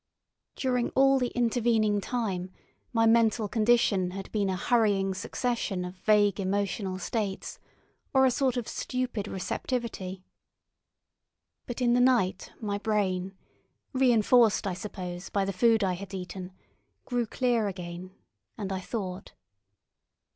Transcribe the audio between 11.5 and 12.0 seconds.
But in